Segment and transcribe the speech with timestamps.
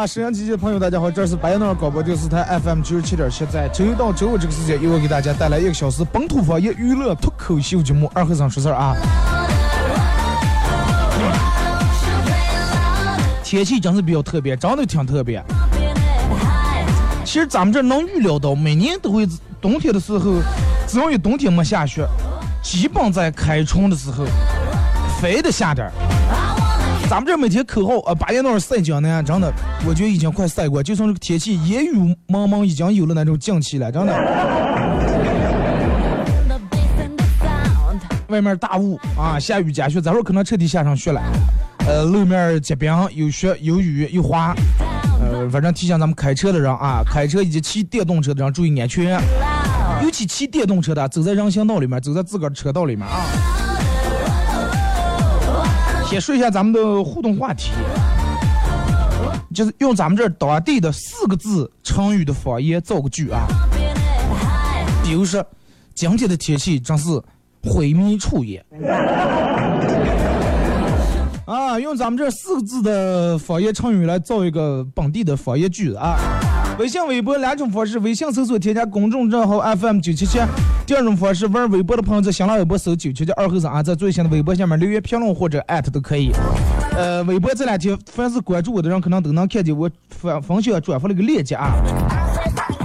[0.00, 8.96] 啊，沈阳机器的朋友，大家好，这是白杨那广播电视台 FM 九十七点七，在周一到周五这个时间，由我给大家带来一个小时本土方言娱乐脱口秀节目《二和尚说事儿》啊。
[13.44, 15.44] 天气真是比较特别，真的挺特别。
[17.22, 19.28] 其实咱们这能预料到，每年都会
[19.60, 20.36] 冬天的时候，
[20.88, 22.06] 只要一冬天没下雪，
[22.62, 24.24] 基本在开春的时候，
[25.20, 25.92] 非得下点儿。
[27.10, 29.52] 咱们这每天口号啊，八点到晒江南，真的，
[29.84, 34.14] 我觉得已经快晒过，就从这个天气烟雨蒙蒙，已经有了那种静气了，真的。
[38.28, 41.20] 外面大雾啊，下雨夹雪，咱会儿可能彻底下上雪了。
[41.84, 44.54] 呃，路面结冰，有雪有雨有滑。
[45.20, 49.20] 呃，反正提醒咱们开车的人啊，开车以及骑电动车的人注意安全，
[50.04, 53.26] 尤其骑电动车的，走在人行道里面，走在自个儿车道里面啊。
[56.10, 57.70] 先说一下咱们的互动话题，
[59.54, 63.46] 就是用咱们这儿当地的四个字成语的方言造个句啊。
[65.04, 65.40] 比如说，
[65.94, 67.08] 今天的天气真是
[67.62, 68.60] 灰迷处也。
[71.78, 76.16] 用咱们这四个字的方言成语来造一个本地的方言句子啊。
[76.78, 80.38] 微信、微博两种方式，微信搜索添加公众账号 FM 九七七。
[80.86, 86.32] 第二种方式，玩微博的朋友在新浪微博搜九七七二后生啊，在最新的微博下面留言评论或者艾特都可以。
[86.96, 91.74] 呃，微博这两天凡是关注我的人，可能都能看见我分分享转发了一个链接啊，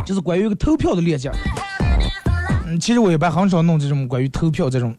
[0.06, 1.31] 就是关于一个投票的链接。
[2.68, 4.94] 嗯，其实我一般很少弄这种关于投票这种。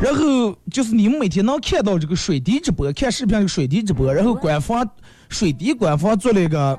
[0.00, 4.88] 然后就是你们每天能看到这个水滴直播，看视频这个水滴直播，然后官方
[5.28, 6.78] 水滴官方做了一个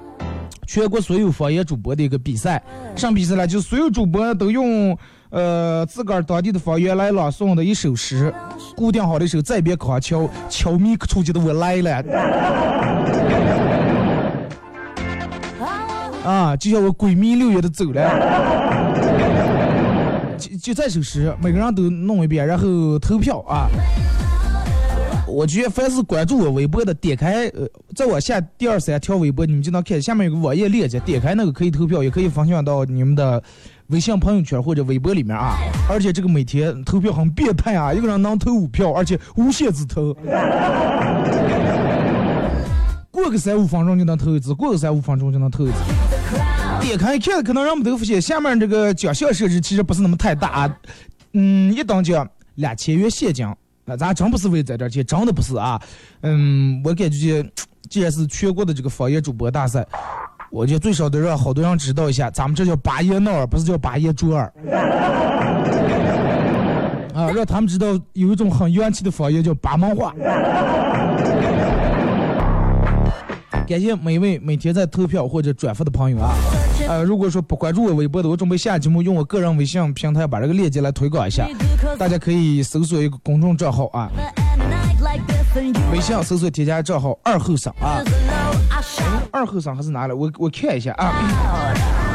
[0.68, 2.62] 全国所有方言主播的一个比赛，
[2.94, 4.96] 上比赛了，就是所有主播都用
[5.30, 8.32] 呃自个儿当地的方言来朗诵的一首诗，
[8.76, 10.20] 固定好的一首《再别康桥》，
[10.50, 12.04] 悄咪可出去的我来了。
[16.24, 18.81] 啊，就像我闺蜜六月的走了。
[20.42, 23.68] 就就这首诗，每个人都弄一遍，然后投票啊。
[25.28, 33.40] 我觉得凡是关注我微博的，点开呃，再往下第二三条微博，你们就能看下面有个网页链接，点开那个可以投票，也可以分享到你们的
[33.86, 35.56] 微信朋友圈或者微博里面啊。
[35.88, 40.12] 而且这个每天投票很变态啊，一个人能投五票，而且无限制投。
[43.10, 45.76] 过个三五分钟就能投一次，过个三五分钟就能投一次。
[46.82, 50.76] 点开一看，可能人们都发现下面这个奖项设置其实不是那么太大啊。
[51.32, 53.46] 嗯，一等奖两千元现金，
[53.84, 55.80] 那咱真不是为在这儿去，真的不是啊。
[56.22, 57.44] 嗯，我感觉
[57.88, 59.86] 既然是全国的这个方言主播大赛，
[60.50, 64.52] 我就最少得让好多人知道一下，咱们这叫巴彦淖尔，不是叫巴彦淖尔。
[67.14, 70.12] 啊，让他们知道有一种很洋气的方言叫巴蒙话。
[73.66, 76.34] 感谢每位每天在投票或者转发的朋友啊。
[76.92, 81.48] 呃，如果说不关注我微博的，我准备下节目用我个人微信平台把这个链接来推广一下，
[81.98, 84.10] 大家可以搜索一个公众账号啊，
[85.90, 88.02] 微信搜索添加账号二后生啊，
[89.30, 90.12] 二后生还是哪里？
[90.12, 92.11] 我我看一下啊。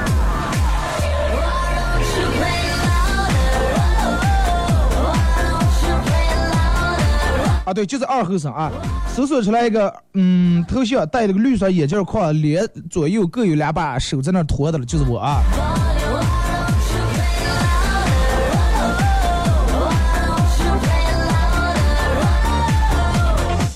[7.68, 8.72] 啊，对，就是二后生啊，
[9.14, 15.42] 搜索出来一个，嗯，头像戴了个绿色眼镜框，脸左右各有两把手在那托的了，就是我啊。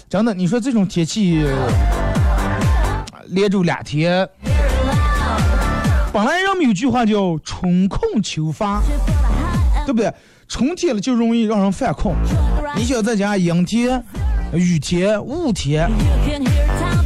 [0.08, 1.46] 真的，你说这种天气
[3.26, 4.26] 连着两天，
[6.14, 8.82] 本来人们有句话叫“春困秋乏”，
[9.86, 10.10] 对不对？
[10.48, 12.16] 春天了就容易让人犯困。
[12.76, 14.04] 你想在家阴天、
[14.54, 15.90] 雨天、雾天，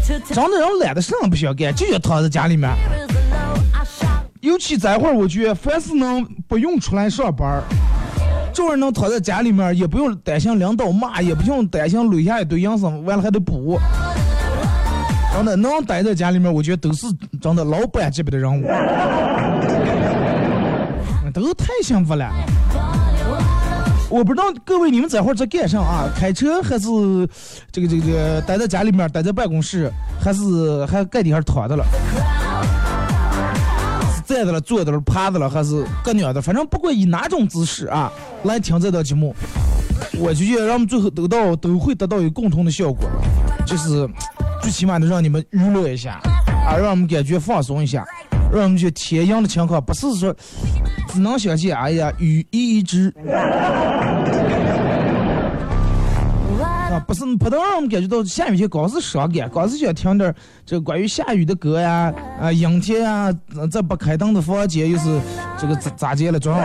[0.05, 0.19] 真
[0.51, 2.69] 的人懒得什么不想干，就想躺在家里面。
[4.41, 7.63] 尤其这会儿，我觉得凡是能不用出来上班儿，
[8.53, 13.79] 这会儿能躺在家里面，也不用担心领导骂，也不用担心累下一堆营生，完了还得补。
[15.33, 17.07] 真的能待在家里面，我觉得都是
[17.41, 18.65] 真的老板级别的人物，
[21.33, 22.31] 都太幸福了。
[24.15, 26.09] 我不知道各位你们这会儿在干啥啊？
[26.15, 26.87] 开车还是
[27.69, 29.91] 这个这个待在家里面，待在办公室，
[30.23, 31.83] 还是还盖底下躺着了？
[34.15, 36.41] 是站着了，坐着了，趴着了，还是搁鸟的？
[36.41, 38.09] 反正不管以哪种姿势啊
[38.43, 39.35] 来听这档节目，
[40.17, 43.09] 我就觉得让我们最后得到都会得到一个共同的效果，
[43.67, 44.09] 就是
[44.61, 46.21] 最起码的让你们娱乐一下
[46.65, 48.05] 啊，让我们感觉放松一下，
[48.55, 50.35] 让我们觉得天阳的情况不是说
[51.07, 53.13] 只能相信，哎呀雨一直
[56.61, 60.33] 啊，不是不能让我们感觉到下雨天光是伤感，光是想听点
[60.65, 65.19] 这关于下雨的歌呀，啊阴天呀，呃这不开灯的房间又是
[65.57, 66.57] 这个咋咋接了装？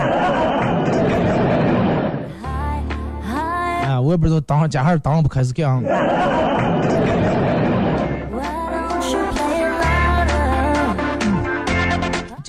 [3.82, 5.82] 啊，我也不知道当家还是当不开始干。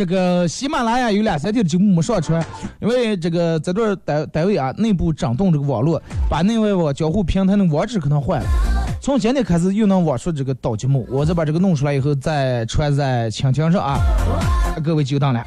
[0.02, 2.44] 这个喜马拉雅有两三天的节目没上传，
[2.80, 8.48] 因为这个在这单单位啊内部整顿这个网络，把内外网交互平台的网址可能换了。
[9.00, 14.00] 从今天开始又能网出这个导节目，我再把这个弄出来以后再传在蜻蜓上啊，
[14.84, 15.46] 各位久等了。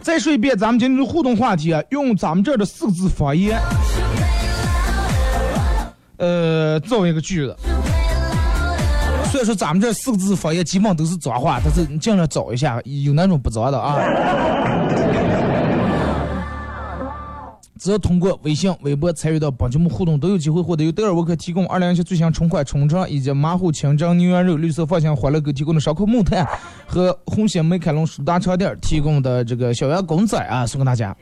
[0.00, 3.56] 再说一遍，咱们今天的互动话题啊，用咱们这儿的四个字方言，
[6.16, 7.56] 呃，造一个句子。
[9.36, 13.98] 所以说咱们这四个字方言基本都是脏话，但是你尽量找一下，有那种不脏的啊。
[17.78, 26.48] 只要通过微信、微博参与到本节目互动，都有机会获得由德尔沃克提供二零一七最新春款春装以及马虎清蒸牛羊肉、绿色放心欢乐狗提供的烧烤木炭
[26.86, 31.14] 和红星美凯龙舒达床垫提供的这个小羊公仔啊，送给大家。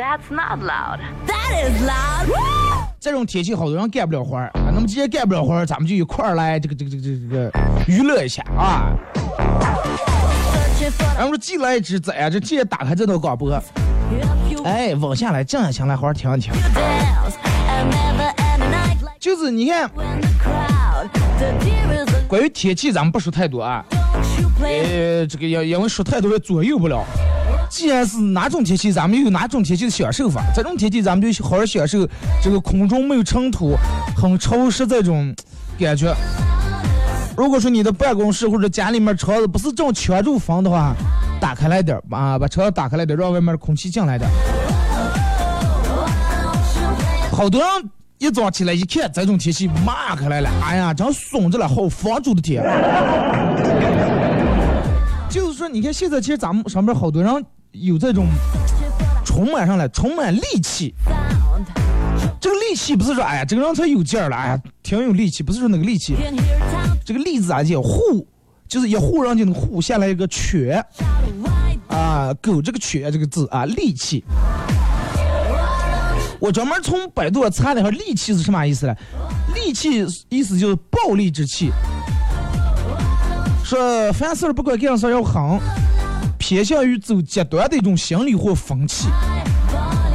[0.00, 0.98] That's not loud.
[1.26, 2.32] That is loud.
[2.98, 4.72] 这种天气，好多人干不了活儿啊。
[4.72, 7.52] 那么既然干不了活儿，咱们就一块儿来这个这个这个这个
[7.86, 8.96] 娱乐一下啊。
[11.14, 13.52] 然后说既来一只仔呀，这既然打开这道广播，
[14.64, 16.50] 哎，稳下来，静下心来，好好听一听。
[19.18, 19.90] 就是你看
[22.26, 23.84] 关于天气，咱们不说太多啊。
[24.62, 27.04] 呃，这个因因为说太多也左右不了。
[27.70, 30.42] 既然是哪种天气，咱们又有哪种天气的享受法。
[30.54, 32.06] 这种天气，咱们就好好享受
[32.42, 33.76] 这个空中没有尘土、
[34.16, 35.32] 很潮湿这种
[35.78, 36.12] 感觉。
[37.36, 40.94] 如果说你的办公室或者家里面窗子不是这种全住房的话，
[41.40, 44.28] 打开来点儿啊，把窗子打开来点，让外面的空气进来点。
[47.32, 52.64] 好多人一早起来一看这种天气，骂开来了，哎呀，真松着了，好房住的天。
[55.30, 58.26] 就是说，你看现在其实咱们上面好多人有这种
[59.24, 60.94] 充满上来，充满力气。
[62.40, 66.16] 这个力气不是说，哎呀，这个人才有劲儿了，哎呀，挺有力气，不是说那个力气。
[67.04, 68.26] 这个力字啊叫护，
[68.68, 70.84] 就是一护人家那个护下来一个犬
[71.88, 74.24] 啊，狗这个犬这个字啊，力气。
[76.38, 78.94] 我专门从百度查了一下，戾气是什么意思呢？
[79.54, 81.70] 戾气意思就是暴戾之气。
[83.62, 85.60] 说凡事不管干啥要狠，
[86.50, 89.06] 偏向于走极端的一种心理或风气，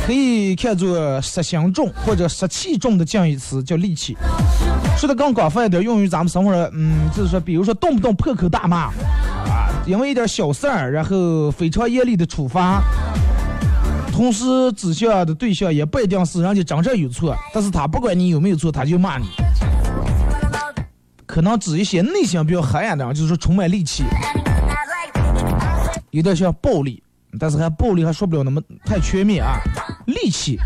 [0.06, 4.18] 可以看作杀心重或者杀气重的近义词，叫戾气。
[4.98, 8.88] 说的更广泛一点，用于咱们生活中，嗯，就是说，比如说动不动破口大骂，
[9.48, 12.84] 啊，因为一点小事儿，然后非常严厉的处罚，
[14.12, 19.27] 同时指向的对象也不一定是人家真正有错，但是他不管你有没有错，他就骂你。
[21.25, 24.04] 可能指一些内心比较黑暗的，就是说充满戾气，
[26.15, 27.03] 有点像暴力，
[27.38, 29.60] 但是还暴力还说不了那么太全面啊，
[30.07, 30.57] 戾气。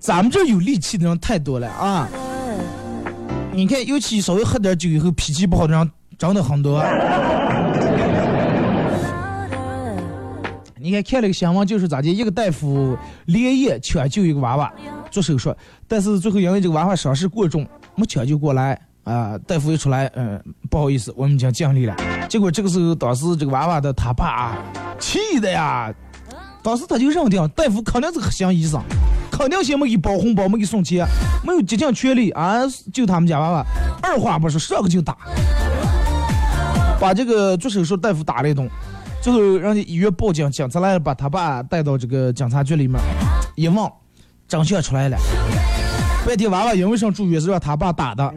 [0.00, 2.08] 咱们这有戾气的人太多了啊！
[3.52, 6.82] 你看，尤其稍微喝点酒以后脾气不好的人真的很多。
[10.80, 14.72] 你看看了个新闻，就是咋的，一个大夫连夜抢救一个娃娃
[15.08, 15.54] 做手术，
[15.86, 17.64] 但是最后因为这个娃娃伤势过重，
[17.94, 19.38] 没抢救过来啊。
[19.46, 21.96] 大夫一出来，嗯、不好意思，我们已经尽力了。
[22.28, 24.58] 结果这个时候，当时这个娃娃的他爸啊，
[24.98, 25.92] 气的呀，
[26.62, 28.82] 当时他就认定大夫肯定是黑心医生，
[29.30, 31.06] 肯定先没给包红包，没给送钱，
[31.42, 32.58] 没有竭尽全力啊
[32.92, 33.64] 救他们家娃娃。
[34.02, 35.16] 二话不说，上个就打，
[37.00, 38.68] 把这个做手术大夫打了一顿。
[39.20, 43.00] 最后人家医院报警，警察来了，把他爸带到这个警察局里面，
[43.56, 43.90] 一问，
[44.46, 45.16] 真相出来了。
[46.28, 48.22] 半天娃娃因为啥住院是让他爸打的，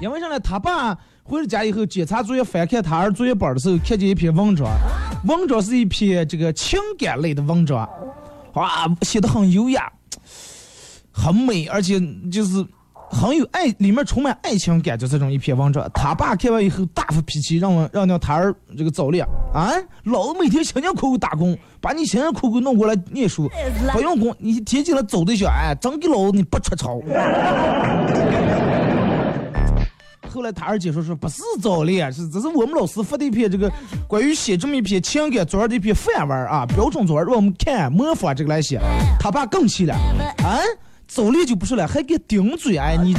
[0.00, 0.38] 因为啥呢？
[0.38, 4.68] 他爸回了家以后检查作业翻开他儿作业本的时候，看见一篇文章，
[5.24, 7.88] 文章是一篇这个情感类的文章，
[8.54, 9.90] 哇，写的很优雅，
[11.10, 12.64] 很美，而且就是
[13.08, 15.88] 很有爱，里面充满爱情感，就这种一篇文章。
[15.94, 19.72] 他爸看完以后大发脾气，让我让那他儿这个早恋啊！
[20.04, 23.48] 老子每天辛辛苦苦打工，把你辛辛苦苦弄过来念书，
[23.92, 27.00] 不用功，你天天来走对象，哎，真给老子你不出丑。
[30.28, 33.72] 后来他二姐说说不是早恋，是这是我们老师发的一篇这个
[34.06, 38.78] 关于写这么一篇情感作文的一篇范文啊，标准作文让我们看模仿这个来写。
[39.18, 39.94] 他爸更气了，
[40.44, 40.58] 啊，
[41.06, 43.14] 早恋就不说了，还给顶嘴，哎，你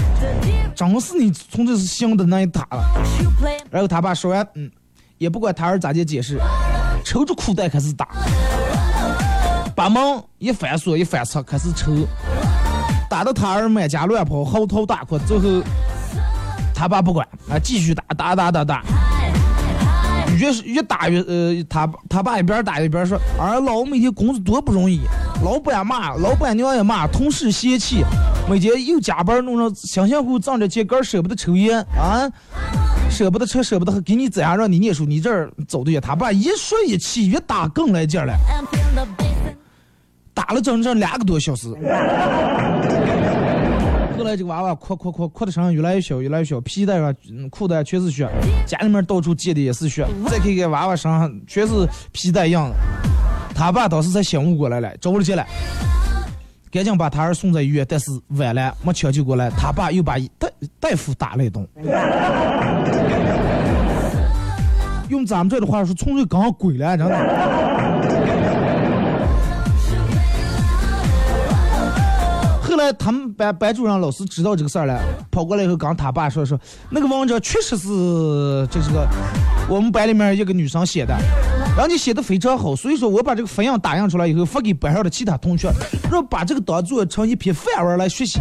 [0.76, 2.84] 真是你从这是想的那一打了。
[3.72, 4.70] 然后他爸说完，嗯，
[5.18, 6.38] 也不管他儿咋的解释，
[7.04, 8.10] 抽着裤带开始打，
[9.76, 10.02] 把门
[10.38, 12.06] 一反锁一反侧开始抽，
[13.10, 15.64] 打的他儿满家乱跑，嚎啕大哭，最后。
[16.80, 18.84] 他爸不管啊，继续打打打打打，
[20.38, 25.02] 越越打越呃，他他爸一边打一边说：“儿老每天工作多不容易，
[25.44, 28.04] 老板骂，老板娘也骂，同事嫌弃，
[28.50, 32.28] 每天又加班弄上辛辛苦苦挣着钱，根舍不得抽烟啊，
[33.10, 38.34] 舍不得吃，舍不得喝给你怎样让你念书，你这儿走的也。”他爸一说一气，越打更来劲了，
[40.34, 41.68] 打了整整两个多小时。
[44.18, 47.14] 后来这个娃娃哭哭哭哭的声越来越小，越来越小，皮带上、
[47.52, 48.28] 裤带全是血，
[48.66, 50.08] 家里面到处溅的也是血。
[50.28, 52.76] 再看看娃娃身上全是皮带样子，
[53.58, 55.44] 他爸当时才醒悟过来了，着了急了，
[56.72, 60.48] 赶紧把他儿送在医院，但是晚了，没抢救过来，他爸又把大
[60.80, 61.68] 大夫打了一顿。
[65.10, 67.97] 用咱们这的话说，纯粹刚鬼了，真的。
[72.78, 76.60] 后来他们班班主任老师知道这个事儿了，跑过来以后跟他爸说说，
[76.92, 77.88] 那个文章确实是
[78.70, 79.04] 这是个
[79.68, 81.18] 我们班里面一个女生写的，
[81.76, 85.72] 然后你写的非常好，所以说我把这个分样打印出来以后发给班上的其他同学，
[86.12, 88.40] 让把这个当做成一篇范文来学习。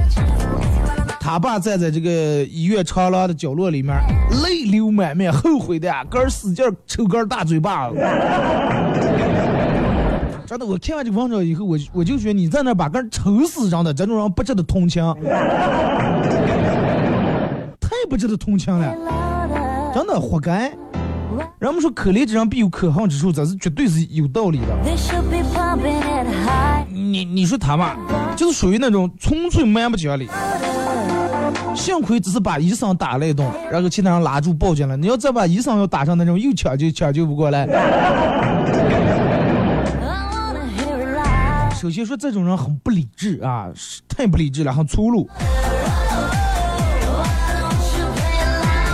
[1.19, 2.11] 他爸站在这个
[2.45, 3.97] 医院长廊的角落里面，
[4.45, 7.97] 泪流满面，后悔的个儿使劲抽根大嘴巴子。
[10.47, 15.03] 真的，我看完这个文章以后，我我就觉得你在那把个人抽死， 真的，这种人不值得同情，
[17.81, 18.95] 太不值得同情了，
[19.95, 20.73] 真的活该。
[21.59, 24.67] 人们说可怜之人必有可恨之处，这是绝对是有道理的。
[26.89, 27.97] 你你说他嘛，
[28.37, 30.29] 就是属于那种纯粹蛮不讲理。
[31.75, 34.97] 幸亏只是把医生打了一顿，然后其他人拉住报警了。
[34.97, 37.67] 你要再把医生要打上那种，又抢救抢救不过来。
[41.81, 43.69] 首先说这种人很不理智啊，
[44.09, 45.29] 太不理智了，很粗鲁。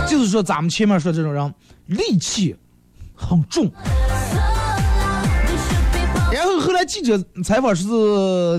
[0.07, 1.53] 就是说咱们前面说这种人
[1.89, 2.55] 戾气
[3.15, 3.71] 很重。
[6.31, 7.87] 然后后来记者采访是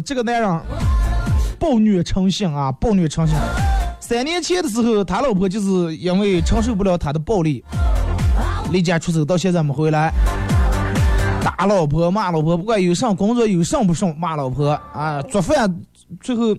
[0.04, 0.60] 这个男人
[1.58, 3.36] 暴虐成性啊，暴虐成性。
[4.00, 7.62] 三年前的时候，他老婆就是因为承受不了他的暴力，
[8.70, 10.12] 离家出走，到现在没回来。
[11.44, 15.70] 打老婆骂老婆，不管有上工作有上不上骂老婆啊，做饭
[16.18, 16.56] 最后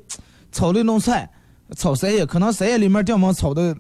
[0.51, 1.27] 炒了一顿菜，
[1.75, 3.75] 炒三叶，可能三叶里面掉毛炒的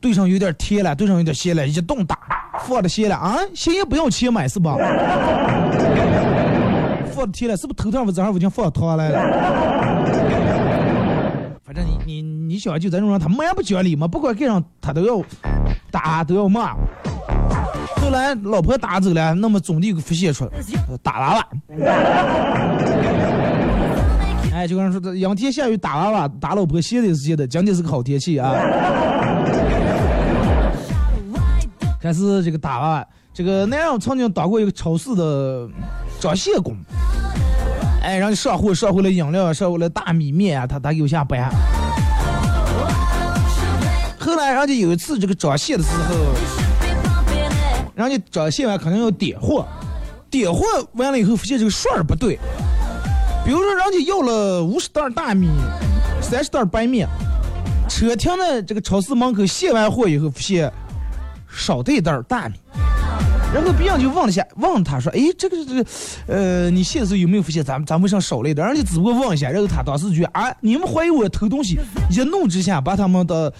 [0.00, 2.18] 对上有点甜了，对上有点咸了，一顿打，
[2.66, 4.76] 放的咸了啊，咸也不要钱买是吧？
[7.14, 9.18] 放的甜了，是不是头天晚上我已经放汤来了？
[11.64, 15.22] 反正你你你想就这种人，他蛮不讲理嘛，不管干啥他都要
[15.90, 16.76] 打都要骂。
[18.02, 20.50] 后来老婆打走了，那么总得有个发泄出
[21.02, 21.48] 打娃娃。
[24.52, 28.52] 哎，就跟人说的，阴天下雨打娃娃，打老婆，现在是现在，今天是个好天气啊。
[32.00, 35.68] 开始这个打娃娃，这个男人曾经当过一个超市的
[36.20, 36.76] 装卸工，
[38.02, 41.48] 哎，让你上货上回来饮料，上回来大米面啊，他他有下班。
[44.18, 46.61] 后来人家有一次这个装卸的时候。
[47.94, 49.66] 人家装卸完肯定要点货，
[50.30, 52.38] 点货完了以后发现这个数儿不对，
[53.44, 55.48] 比如说人家要了五十袋大米，
[56.20, 57.06] 三十袋白面，
[57.88, 60.72] 车停在这个超市门口卸完货以后发现
[61.48, 62.54] 少带一袋大米，
[63.52, 65.84] 然后别人就问了一下，问他说：“哎，这个这个，
[66.26, 73.52] 呃，你卸的时候有没有发现咱咱为啥少了一点？”人家只不过问一下，然后他当时就啊，你们怀疑我偷东西，一怒之下把他们的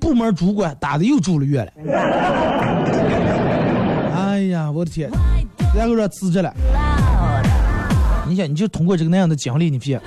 [0.00, 1.72] 部门主管打的又住了院了。
[4.60, 5.10] 啊，我的天！
[5.74, 6.52] 然后让辞职了。
[8.28, 9.98] 你想，你就通过这个那样的经历，你别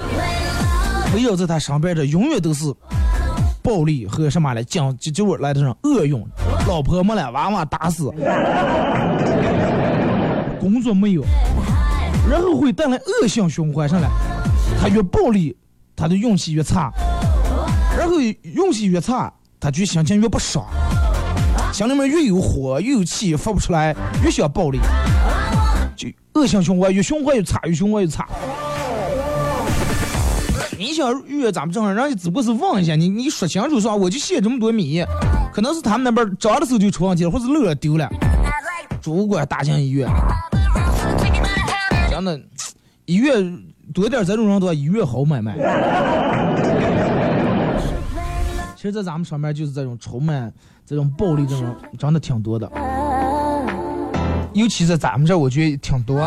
[1.16, 2.72] 围绕在他身边的永远都是
[3.64, 6.24] 暴力和什么来讲，就就来的上恶用，
[6.68, 8.12] 老婆没了，娃娃打死，
[10.60, 11.24] 工作没有，
[12.30, 14.08] 然后会带来恶性循环上来。
[14.80, 15.56] 他越暴力，
[15.96, 16.92] 他的运气越差，
[17.98, 20.68] 然后运气越差，他就心情越不爽，
[21.74, 24.80] 心里面越有火，越有气，发不出来，越想暴力。
[25.96, 28.28] 就恶性循环，越循环越差，越循环越差。
[30.78, 35.04] 你想越咱们正常，人家只不过是问一下你，你说清楚说，我就卸这么多米，
[35.52, 38.08] 可能是他们那边涨的时候就出问题了，或者漏了丢了。
[39.02, 40.08] 主管大型医院，
[42.12, 42.40] 真的，
[43.06, 45.58] 医院多点这种人多，医院好买卖。
[48.76, 50.54] 其实，在咱们上面就是这种充满
[50.86, 52.70] 这种暴力这种，真的挺多的。
[54.54, 56.20] 尤其是咱们这，我觉得挺多。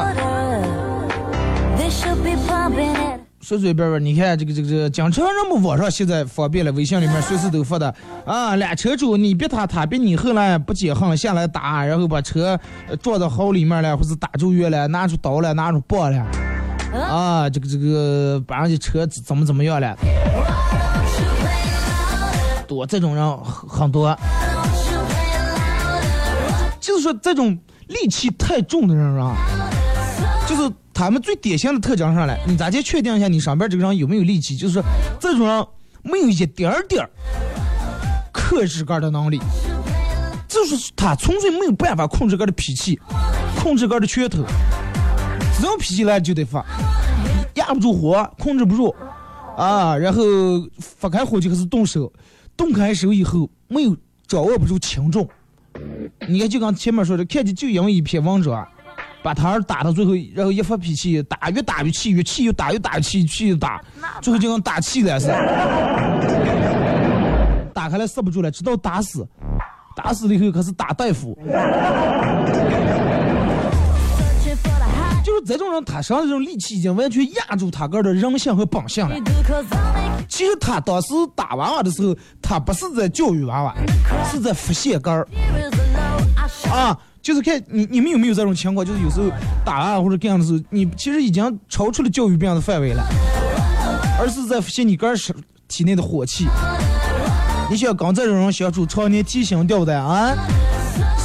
[3.40, 7.94] 随随便便，你看这个这个这个，经常人们网上现在方便了，微信里面随时都发的
[8.24, 12.58] 啊，俩车主你逼他，他逼你，后来不解恨了，下来打，然后把车
[13.00, 16.26] 撞到壕里面了，或者打住院了，拿出刀了，拿出棒了，
[17.00, 19.96] 啊，这个这个把人家车怎么怎么样了，
[22.66, 24.16] 多这种人很多，
[26.80, 27.58] 就是说这种。
[27.88, 29.36] 戾气太重的人啊，
[30.48, 32.36] 就是他们最典型的特征上来。
[32.44, 34.56] 你咋去确定一下你上边这个人有没有戾气？
[34.56, 34.82] 就是说，
[35.20, 35.66] 这种人
[36.02, 37.08] 没有一点点
[38.32, 39.40] 克制个的能力，
[40.48, 43.00] 就是他纯粹没有办法控制个的脾气，
[43.56, 44.42] 控制个的拳头，
[45.56, 46.66] 只要脾气来就得发，
[47.54, 48.92] 压不住火，控制不住
[49.56, 50.24] 啊，然后
[50.80, 52.12] 发开火就开始动手，
[52.56, 53.96] 动开手以后没有
[54.26, 55.28] 掌握不住轻重。
[56.26, 58.66] 你看，就刚前面说的，看见就因为一篇文章，
[59.22, 63.82] 把他打到最后，然后一发脾气，打越打越气，越气越打越打气，气越打，
[64.22, 65.34] 最后就跟打气了似的。
[67.74, 69.28] 打开了刹不住了，直到打死，
[69.94, 71.38] 打死了以后可是打大夫。
[75.46, 79.16] 这种人，他身上这种戾气已经完全压住他个儿的人性和本性了。
[80.28, 83.74] 其实他当时打娃娃的时候，他不是在教育娃娃，
[84.30, 85.26] 是在发泄根儿。
[86.70, 89.30] 啊，就是看你你们有没有这种情况，就是有时候
[89.64, 93.04] 打啊或者干的时候，你其实已经超出了教育别人的范围了，
[94.18, 95.18] 而是在发泄你个人
[95.68, 96.46] 体内的火气。
[97.70, 100.34] 你想跟这种人相处，常年提心吊胆啊，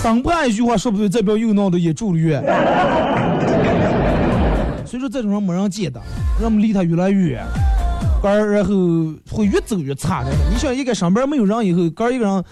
[0.01, 2.43] 生怕一句话说不对，这边又闹得也住了院。
[4.91, 6.01] 所以说这种人没人见的，
[6.37, 7.45] 人们离他越来越远，
[8.21, 8.73] 个儿然后
[9.31, 10.21] 会越走越差。
[10.21, 12.43] 的，你想一个上班没有人以后，个儿一个人，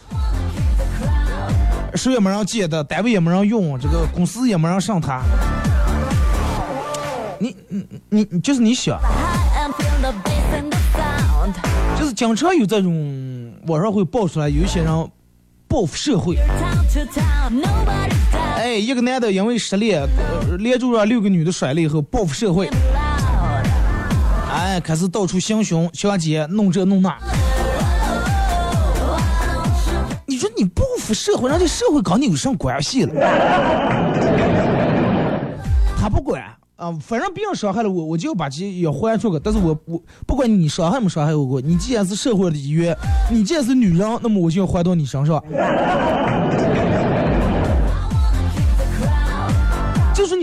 [1.96, 5.22] 谁也没人接的，单位也没人用，这个公司也没人上他。
[7.40, 7.54] 你
[8.08, 8.98] 你你就是你想，
[12.00, 15.10] 就是经常有这种网上会爆出来，有一些人
[15.68, 16.38] 报复社会。
[18.60, 20.06] 哎，一个男的因为失恋，
[20.58, 22.70] 连住让六个女的甩了以后报复社会，
[24.52, 27.18] 哎，开始到处行凶、抢劫、弄这弄那。
[30.26, 33.14] 你说你报复社会，人家社会跟你有什么关系了？
[35.98, 36.44] 他不管
[36.76, 39.42] 啊，反正别人伤害了我，我就把这也还出去。
[39.42, 42.94] 但是我我不管你伤害没伤害我，你既然是社会的一员，
[43.32, 45.42] 你既然是女人，那么我就要还到你身上。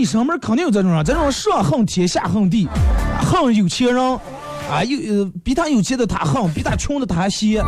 [0.07, 2.69] 上面肯定有这种人，这种上恨天下恨地，
[3.21, 4.03] 恨有钱人，
[4.71, 7.62] 啊有呃比他有钱的他恨，比他穷的他嫌，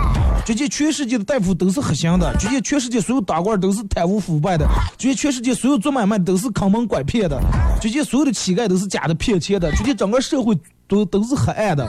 [0.47, 4.65] 觉得全世界的大夫都是黑心的，觉得全世界所有当官都是贪污腐败的，
[4.97, 7.39] 觉得全世界所有做买卖都是坑蒙拐骗的，
[7.81, 11.87] 觉得所有的乞丐都是假的骗钱的，觉得整个社会都都是黑暗的，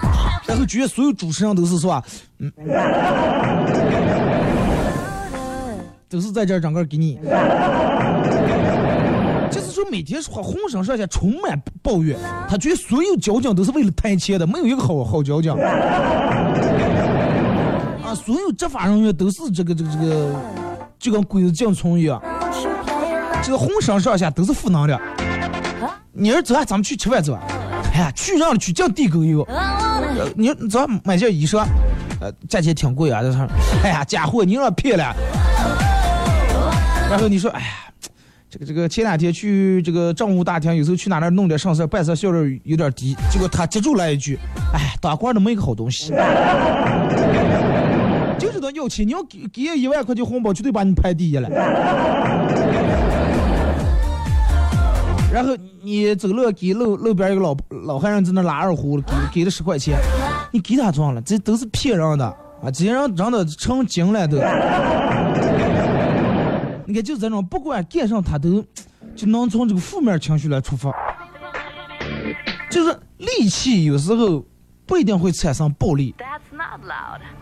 [0.48, 2.04] 然后觉得所有主持人都是是吧？
[2.40, 2.52] 嗯，
[6.10, 7.20] 都是在这儿整个给你。
[9.82, 15.54] 就每天说浑身上下充满抱怨，他觉得所有交警都是为了贪钱的，没有一个好好交警。
[18.04, 20.36] 啊，所有执法人员都是这个这个这个，
[21.00, 22.22] 就跟鬼子进村一样，
[23.42, 25.00] 这个浑身上下都是负能量。
[26.12, 27.42] 你儿走啊，咱们去吃饭走啊。
[27.94, 29.48] 哎呀，去让了去，叫地沟油。
[30.36, 31.66] 你走买件衣裳，
[32.20, 33.38] 呃，价钱挺贵啊，这是。
[33.82, 35.16] 哎呀，假货，你让骗了。
[37.10, 37.68] 然后你说，哎呀。
[38.52, 43.16] 这个这个前两天去这个政务大厅，有时候去哪那弄点上事办事效率有点低。
[43.30, 44.40] 结果他接住来一句
[44.74, 46.12] ：“哎，当官的没个好东西，
[48.40, 51.48] 就知道要钱，你要给给一万块钱红包，绝对把你排第一了。
[55.32, 59.96] ”然后你走路给路路边一个老老汉人在那拉二胡，给给了十块钱，
[60.52, 62.72] 你给他装了，这都是骗人的啊！
[62.74, 64.40] 这些人让的成精了都。
[66.90, 68.66] 你看就这种，不管干上他都
[69.16, 70.92] 就能从这个负面情绪来出发，
[72.72, 74.44] 就是戾气有时候
[74.88, 76.16] 不一定会产生暴力。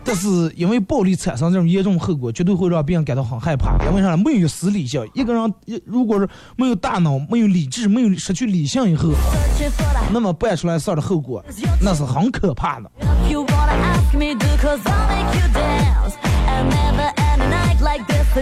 [0.04, 3.78] 但是因为暴力产生这种严重后果，绝对会让别人感到很害怕。
[3.86, 4.18] 因为啥？
[4.18, 5.10] 没有一丝理性。
[5.14, 5.54] 一个人
[5.86, 9.14] 如果是没有大脑、没有理智、没有失去理性以后，
[10.12, 11.42] 那么办出来事儿的后果，
[11.82, 12.92] 那是很可怕的。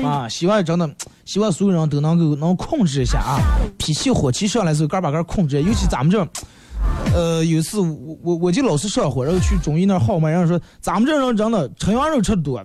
[0.03, 0.89] 啊，希望真的，
[1.25, 3.39] 希望所有人都能够能控制一下啊，
[3.77, 5.61] 脾气火气上来时候，嘎把嘎控制。
[5.61, 6.27] 尤其咱们这。
[7.15, 12.63] 呃，有一次我我我就老是上火，然后去中医那儿号脉，然后说咱们这人真的吃羊肉吃的多，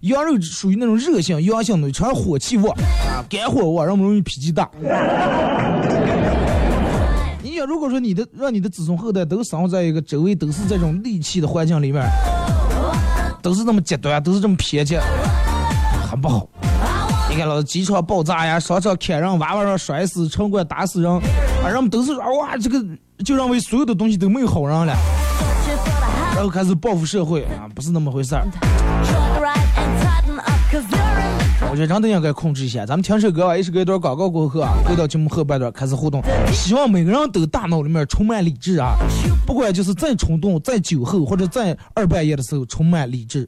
[0.00, 2.66] 羊肉属于那种热性阳性的，吃火气旺
[3.08, 4.70] 啊，肝火旺，人们容易脾气大。
[7.42, 12.06] 你想，如果说你的让你的子孙后代都生活在一个周围都是这种戾气的环境里面，
[13.42, 15.04] 都是这么极端，都是这么偏激，很
[16.24, 16.48] 不好。
[17.28, 22.82] 你看，老子机场爆炸呀，商场砍人，娃娃上摔死，城管打死人，啊，人们都是说哇，这个
[23.22, 24.96] 就认为所有的东西都没有好人了，
[26.34, 28.46] 然后开始报复社会啊，不是那么回事儿。
[31.70, 32.86] 我觉得真的应该控制一下。
[32.86, 36.22] 咱们听首歌吧，一首歌一段广告过后啊，回到节目后半段开始互动。
[36.54, 38.94] 希望每个人都大脑里面充满理智啊，
[39.46, 43.46] 不管就是再冲动、再酒后或者在二半夜的时候，充满理智。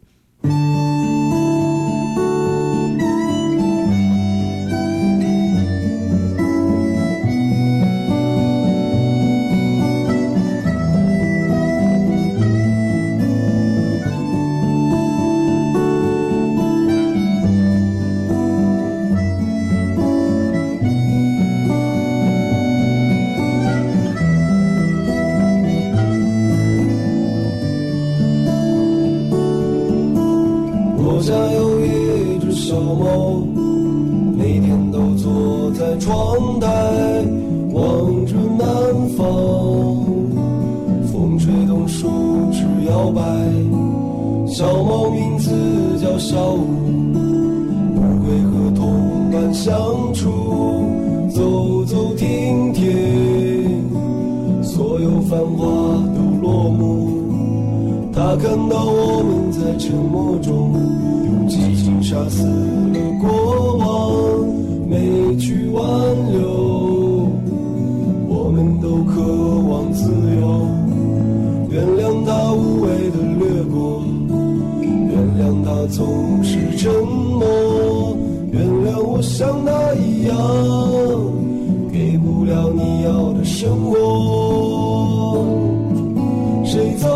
[86.65, 87.09] 谁走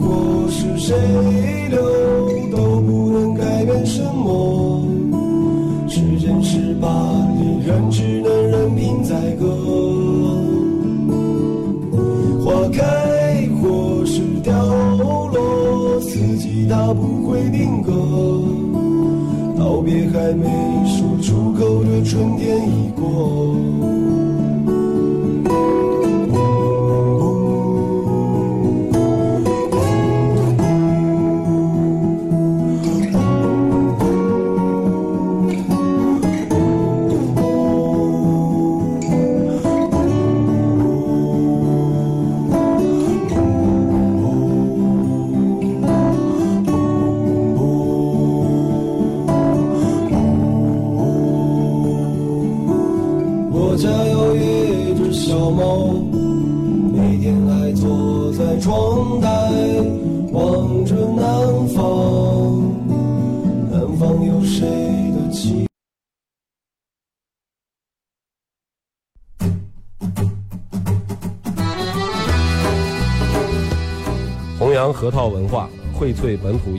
[0.00, 0.96] 或是谁
[1.68, 1.78] 留，
[2.50, 4.84] 都不能改变什么。
[5.88, 6.88] 时间是把
[7.38, 9.44] 利刃，只能任凭宰割。
[12.44, 14.52] 花开或是凋
[14.96, 17.92] 落，四季它不会定格。
[19.58, 20.46] 告别还没
[20.86, 22.49] 说出口的春天。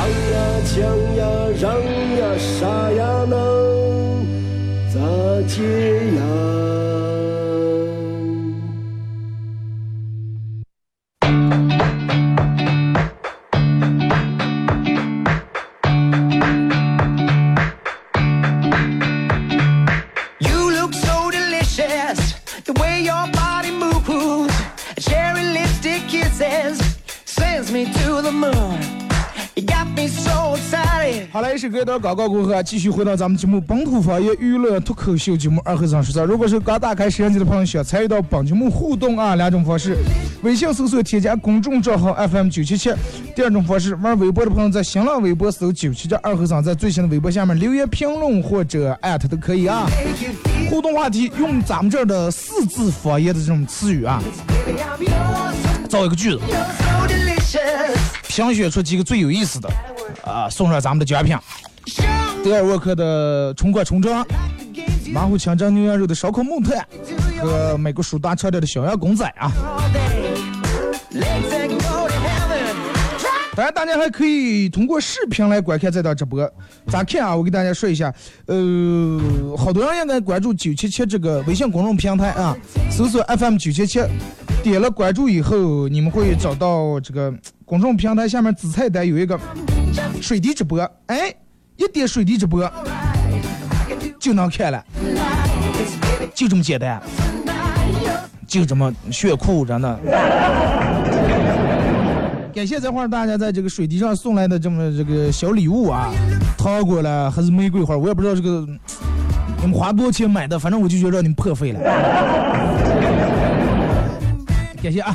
[0.00, 0.14] 唱呀
[0.64, 0.80] 抢
[1.14, 1.22] 呀
[1.60, 1.76] 嚷
[2.16, 4.26] 呀杀呀弄
[4.88, 4.98] 咋
[5.46, 5.60] 解
[6.16, 6.79] 呀？
[31.60, 36.24] 首歌一段广告过后啊，继续回到咱们节目本土方言娱乐脱口秀节目二和尚说事儿。
[36.24, 39.94] 如果是刚打开摄像机的朋友，想参与到本节目互动啊，两种方式：
[40.42, 42.92] 微信搜索添加公众账号 FM 九七七；
[43.36, 49.86] 第二种方式，玩微博的朋友在新浪微博搜九七七二和尚，在最新的微博下面留言评论或者艾特都可以啊。
[50.70, 54.22] 互动话题用咱们这儿的四字方言的这种词语啊，
[55.90, 56.40] 造一个句子，
[58.28, 59.68] 评选出几个最有意思的
[60.24, 61.36] 啊，送上咱们的奖品。
[62.44, 64.24] 德尔沃克的冲冠重装，
[65.12, 66.86] 马虎强蒸牛羊肉的烧烤木炭
[67.42, 69.50] 和美国蜀大超调的小羊公仔啊。
[73.56, 76.48] 当然，大家还可以通过视频来观看这档直播。
[76.86, 77.34] 咋看啊？
[77.34, 78.12] 我给大家说一下，
[78.46, 82.56] 呃，好多人应该关注九七七这个微信公众平台啊，
[82.90, 84.00] 搜索 FM 九七七，
[84.62, 87.34] 点了关注以后，你们会找到这个
[87.64, 89.38] 公众平台下面子菜单有一个
[90.20, 91.34] 水滴直播，哎，
[91.76, 92.70] 一点水滴直播
[94.18, 94.84] 就能看了，
[96.34, 97.02] 就这么简单，
[98.46, 99.98] 就这么炫酷着呢。
[102.54, 106.10] 感谢这会儿大家在这个水滴上送来的这么这个小礼物啊，
[106.58, 108.66] 糖果了还是玫瑰花，我也不知道这个
[109.60, 111.80] 你们花多少钱买的，反正我就觉得让你们破费了。
[114.82, 115.14] 感谢啊！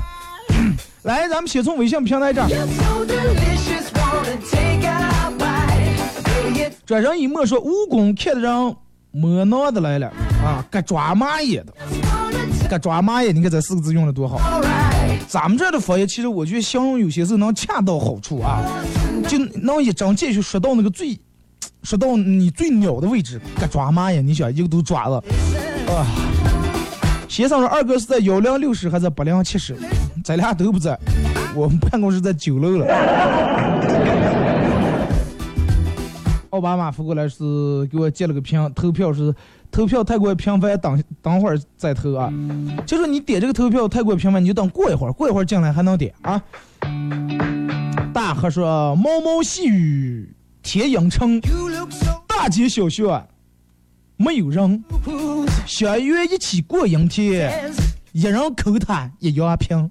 [1.03, 2.47] 来，咱们先从微信平台这儿。
[6.85, 8.75] 转身一默说蜈蚣看的人
[9.11, 10.07] 摸脑的来了。
[10.43, 11.67] 啊，该抓蚂蚁的。
[12.69, 14.39] 该抓蚂蚁，你看这四个字用的多好。
[15.27, 18.61] 咱们这儿的方言，其实我觉得形容有些时候能恰到好处啊，
[19.27, 21.17] 就能一针见血说到那个最，
[21.83, 25.17] 说到你最鸟的位置，该抓嘛呀，你想一个都抓了，
[25.87, 26.05] 啊！
[27.27, 29.75] 先生说二哥是在幺零六室还是八零七室？
[30.23, 30.97] 咱俩都不在，
[31.53, 32.85] 我们办公室在九楼了。
[36.51, 39.35] 奥巴马发过来是给我截了个屏，投票是
[39.75, 42.31] 投票太过频繁，等等会儿再投啊。
[42.85, 46.41] 就说你点这个投票太过频繁，你就等过一会儿，过一会儿进来还能点啊。
[48.13, 50.33] 大河说毛毛细雨
[50.63, 51.41] 天阴沉，
[52.25, 53.27] 大街小巷
[54.15, 54.81] 没有人，
[55.67, 57.73] 相约一起过阴天，
[58.13, 59.89] 一人口痰一样平，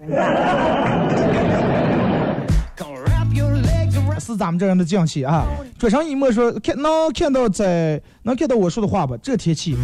[4.34, 5.44] 是咱们这样的降气啊。
[5.78, 9.16] 转上一墨说看能看到在能看到我说的话吧？
[9.22, 9.76] 这天气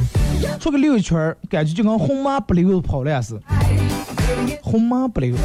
[0.59, 3.41] 出个溜一圈儿，感觉就跟红马不溜跑了似的。
[4.63, 5.37] 红马不溜。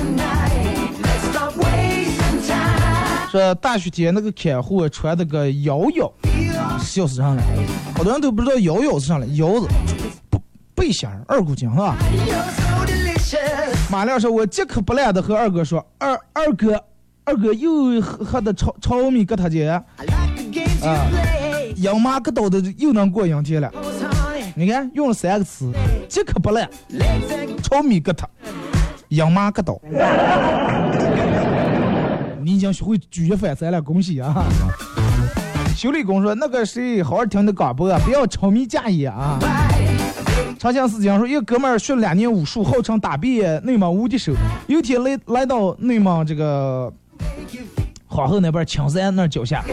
[3.30, 6.12] 说大雪天那个看护穿的个摇腰，
[6.80, 7.44] 笑死人了。
[7.96, 9.68] 好多人都不知道摇腰是啥了，腰子
[10.30, 10.42] 不
[10.74, 11.96] 背心儿二股筋啊。
[12.12, 13.92] You're so delicious.
[13.92, 16.82] 马亮说：“我饥渴不懒的和二哥说，二二哥，
[17.28, 21.10] 二哥又喝喝的炒炒米疙瘩节，I like the games you Ah.
[21.10, 21.74] play.
[21.78, 23.72] 养马疙瘩的又能过阴天了。
[24.56, 25.72] 你看用了三个词：
[26.08, 28.26] 饥渴不懒，legs that 炒米疙瘩，
[29.10, 29.76] 养马疙瘩。
[32.44, 34.46] 你已经学会举一反三了，恭喜啊！”
[35.76, 39.40] 修理工说：“那个谁，好好听的广播，不要炒米架眼啊！”
[40.60, 44.32] 长相思讲说，一个哥们儿学了两年武术，号称打遍内蒙无敌手。
[44.68, 46.94] 有天来来到内蒙这个
[48.08, 49.64] 皇后那边青山那脚下，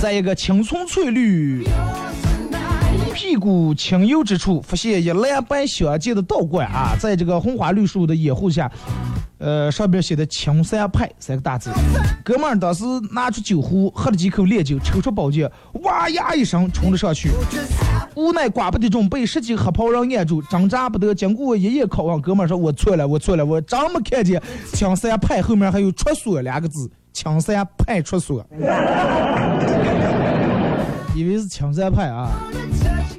[0.00, 1.66] 在一个青葱翠绿、
[3.12, 8.70] 屁股清幽之处，发现一蓝白相间的道观啊，在这个红花绿树的掩护下，
[9.38, 11.70] 呃，上边写的“青山派”三个大字。
[12.24, 15.50] 哥们儿当时拿出酒壶，喝了几口烈酒，抽出宝剑，
[15.82, 17.30] 哇呀一声冲了上去。
[18.14, 21.14] 无奈寡不敌众，被十几黑袍人按住，挣扎不得。
[21.14, 28.44] 经过一夜拷问，哥们儿说：“我错了，我错了，我真没看见青山派后面还有出所两个字，青山派出所。”
[31.14, 32.30] 以为是青山派啊，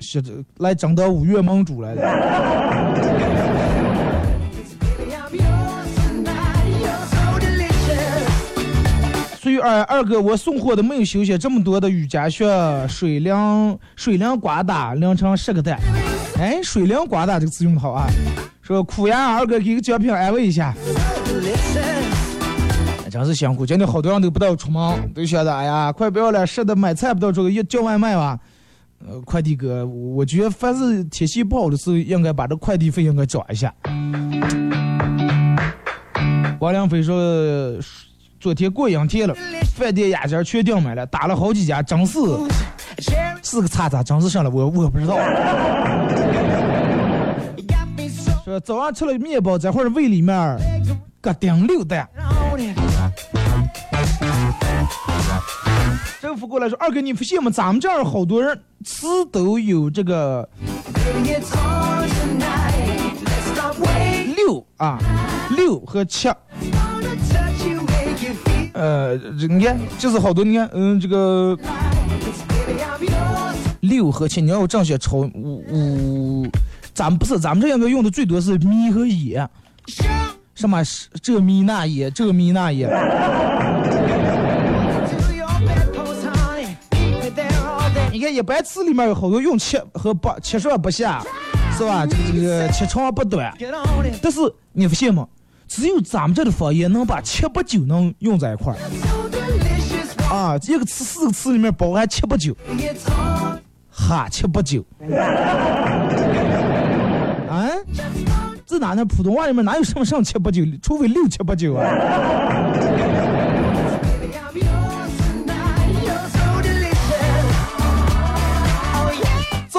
[0.04, 2.02] 是这来争得五岳盟主来的。
[9.42, 12.46] 所以二二哥，我送货的没有休息，这么多的瑜伽靴，
[12.88, 15.78] 水凉水凉瓜打凉成十个蛋。
[16.40, 18.08] 哎，水凉瓜打这个词用的好啊。
[18.62, 20.74] 说苦呀，二哥给个奖品安慰一下。
[23.12, 28.40] 真是辛苦，今天好多人都不到出门，都觉得哎呀，快不要了，舍得买菜不到这个，要叫外卖吧。
[29.06, 33.74] 呃，快递哥，我觉得凡是天气不好的时候，应该把这快递费应该涨一下。
[36.60, 37.18] 王良飞说，
[38.40, 39.36] 昨天过阴天了，
[39.76, 45.18] 饭店鸭尖全订满了，打了好几家，真是 Cherry, 是个叉叉，真是上了，我我不知道。
[48.46, 50.58] 说早上吃了面包，这会儿胃里面儿
[51.22, 52.08] 咯叮溜的。
[56.22, 57.52] 政府过来说，二哥你不信吗？
[57.52, 60.48] 咱们这儿好多人吃都有这个
[64.36, 64.98] 六啊，
[65.56, 66.30] 六和七。
[68.74, 71.58] 呃，这你看，就是好多，你看，嗯，这个
[73.82, 76.48] 六和七，你要我这样写抄五五，
[76.94, 79.48] 咱们不是，咱们这应该用的最多是咪和野，
[80.56, 82.88] 什么是这咪那野，这咪那野。
[88.32, 91.24] 一般字里面有好多用七和八，七上八下，
[91.78, 92.06] 是吧？
[92.06, 93.54] 这个这个七长八短。
[94.22, 94.40] 但是
[94.72, 95.28] 你不信吗？
[95.68, 98.78] 只有咱们这的方言能把七八九能用在一块儿
[100.32, 100.56] 啊！
[100.68, 102.56] 一个词四个词里面包含七八九，
[103.90, 104.86] 哈七八九。
[107.50, 107.68] 啊？
[108.68, 109.04] 这哪呢？
[109.06, 110.64] 普通话里面哪有什么上七八九？
[110.82, 111.84] 除非六七八九啊！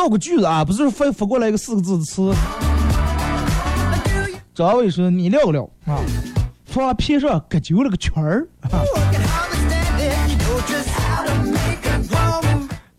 [0.04, 2.30] 造个句子啊，不是发发过来一个四个字的词。
[4.54, 5.96] 张伟说你聊聊啊，
[6.66, 8.46] 发片上搁揪了个圈儿。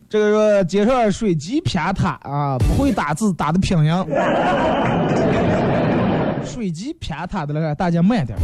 [0.10, 3.94] 这个说街上水机偏塌啊，不会打字打的拼音。
[6.44, 8.36] 水机偏塌的了，大家慢点。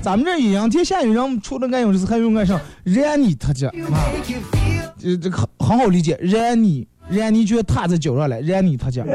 [0.00, 4.90] 咱们这阴阳天下雨人除了俺用就是还用俺上染你他家啊，Make you feel.
[4.98, 9.06] 这这个很很好理解，染你染你就踏在脚上来，染你他讲。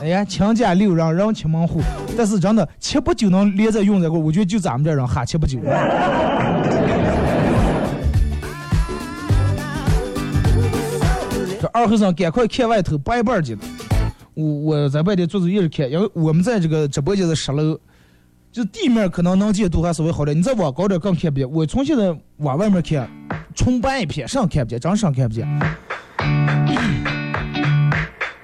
[0.00, 1.80] 哎呀，强家六人人七门户，
[2.16, 5.58] 但是真的七八九能连着用这个，我觉得就咱们这人哈七八九。
[11.58, 13.60] 这二和尚赶快看外头白板去了。
[14.34, 17.78] 我我在外头坐着一直看，因为我们在这个直播间的十楼，
[18.54, 21.50] 就地面可能能见度还稍微好点，你再往高点更看不见。
[21.50, 23.10] 我从现在往外面看，
[23.52, 25.44] 纯白一片，上看不见，真上看不见。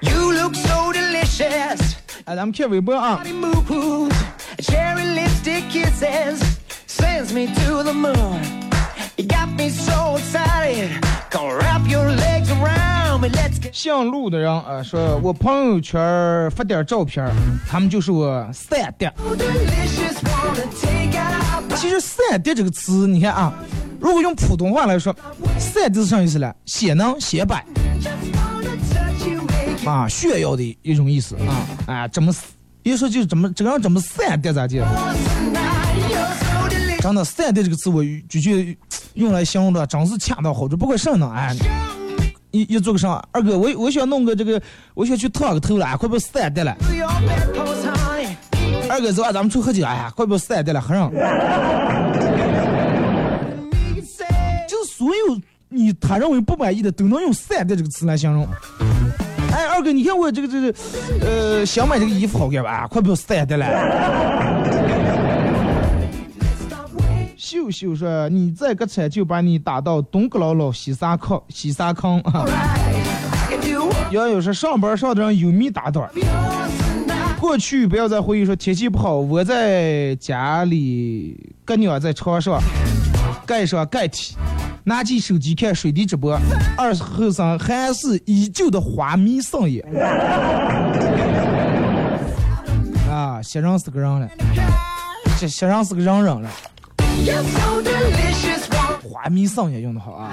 [0.01, 1.93] You look so delicious.
[2.25, 4.11] 哎，咱们看微博啊，Body moves,
[4.57, 6.41] cherry lipstick kisses,
[6.89, 8.41] sends me to the moon.
[9.15, 10.89] You got me so excited.
[11.31, 13.00] Wrap your legs around
[13.71, 17.25] 姓陆的人啊，说我朋友圈发点照片，
[17.67, 19.11] 他们就说我散的。
[19.17, 20.15] so delicious.
[20.23, 23.53] Wanna take out 其实“散的”这个词，你看啊，
[23.99, 25.15] 如果用普通话来说
[25.57, 26.53] ，“散的”是啥意思呢？
[26.65, 27.65] 显能显摆
[29.85, 32.33] 啊，炫耀的一种意思啊哎，怎么
[32.83, 34.83] 一说就怎么这个人怎么散的咋地.
[36.99, 38.77] 真的“散的”这个词，我就觉得
[39.15, 40.77] 用来形容的真是恰到好处。
[40.77, 41.31] 不过啥呢？
[41.33, 41.55] 哎，
[42.51, 43.23] 一一做个啥？
[43.31, 44.61] 二哥，我我想弄个这个，
[44.93, 46.75] 我想去烫个头了，快被散的了。
[48.89, 49.85] 二哥，走啊，咱们去喝酒。
[49.85, 51.11] 哎呀，快被散的了，和尚。
[54.67, 58.47] 就所有你他认为不满意的，都能用“散的”这个词来形容。
[59.53, 60.73] 哎，二哥，你看我这个这个，
[61.21, 62.87] 呃，想买这个衣服好看吧？
[62.87, 63.65] 快被我散的了。
[67.41, 72.45] 秀秀说：“你再个踩就把你打到东阁姥姥西沙坑西沙坑啊
[74.11, 76.11] 要有说上班上的人有米打盹儿。
[77.39, 82.61] 过去不要再回忆说天气不好，我在家里，哥娘在床上
[83.43, 84.35] 盖上盖体，
[84.83, 86.39] 拿起手机看水滴直播，
[86.77, 89.83] 二后生还是依旧的花迷上眼。
[93.09, 94.29] 啊，写上是个人了，
[95.39, 96.47] 写写上是个人人了，
[99.03, 100.31] 花迷上也用的好啊。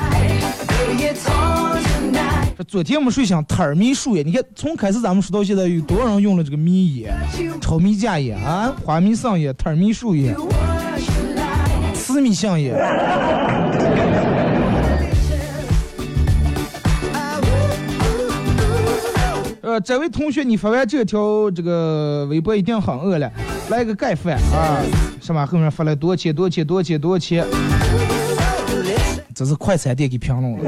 [2.56, 7.12] 这昨天我们睡想摊儿迷树叶，你看从开始咱们说到现在，有多少人用了这个迷叶、
[7.60, 10.34] 炒米架叶啊、花迷上叶、摊儿迷树叶.
[11.94, 12.72] 刺米香叶。
[19.80, 23.30] 这位同学，你发完这条这个微博一定很饿了，
[23.70, 24.82] 来个盖饭啊！
[25.20, 27.46] 什么后面发来多少钱多少钱多少钱多少钱？
[29.34, 30.58] 这是快餐店给评论了。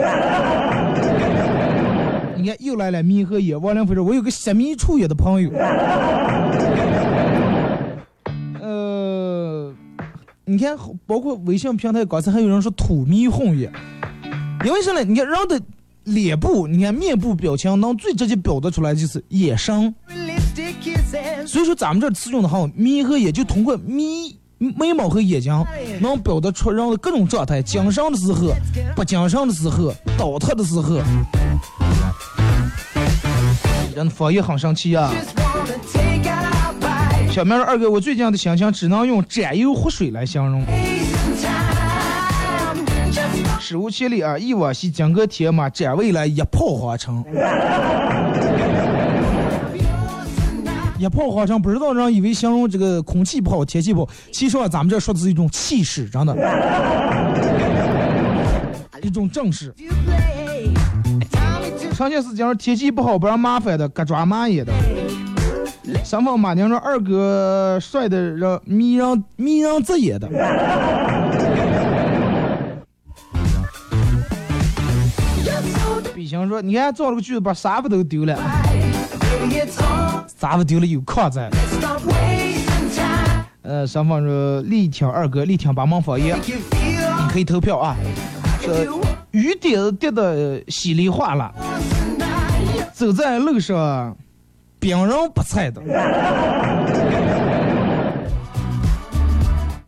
[2.36, 5.50] 你看又来了米和叶，王良飞说：“我有个虾米处叶的朋友。”
[8.62, 9.72] 呃，
[10.44, 13.70] 你看，包括微信平台，刚才还有人说土米红叶，
[14.64, 15.02] 因为啥呢？
[15.02, 15.60] 你看人的
[16.04, 19.94] 脸部，你看面部表情能最直接表达出来就是眼神，
[21.46, 25.64] 所以说咱们这词用的好，眯和眼就通过眯眉毛和眼睛
[26.00, 28.52] 能表达出人的各种状态，精神的时候，
[28.94, 31.00] 不精神的时候，倒塌的时候。
[33.94, 35.12] 人的方言很神奇啊。
[37.30, 40.64] 小明二哥，我最近的心情只能用沾油活水来形容。
[43.58, 44.38] 史无前例啊！
[44.38, 47.24] 忆往昔，金戈铁马，展未来，一炮花城。
[50.98, 56.36] 一炮花城，不知道人以为形容这个空气不好，天气不好，其实啊，咱们这说的是一种气势，真的，
[59.02, 59.74] 一种正势。
[61.94, 64.72] 常见是讲天气不好不让麻烦的，各抓蚂蚁的。
[66.04, 70.28] 三方马娘说二哥帅的让迷人迷人直眼的。
[76.20, 78.36] 比心说，你看造了个句子，把啥不都丢了，
[80.38, 81.48] 啥不丢了有矿在。
[83.62, 87.96] 呃，上方说力挺二哥，力挺八门方言，你可以投票啊。
[88.60, 88.86] 这
[89.30, 91.50] 雨点跌的稀里哗啦，
[92.92, 94.14] 走在路上，
[94.78, 95.80] 兵人不踩的，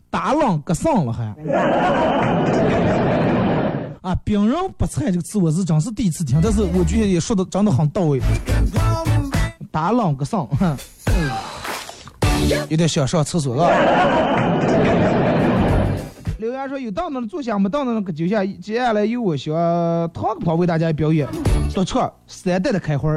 [0.09, 1.35] 打浪搁上了还。
[4.03, 8.21] 啊，兵人不踩这个词我是真是第一次听，但是我觉得也说的真的很到位。
[9.71, 10.77] 打浪个上，哼，
[12.69, 13.71] 有点想上厕所了。
[16.39, 18.45] 留言说有凳子坐下，没到那个就下。
[18.45, 19.53] 接下来由我小
[20.09, 21.29] 唐哥为大家表演
[21.73, 23.17] 独唱三代的开花，